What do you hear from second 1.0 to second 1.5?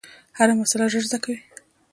زده کوي.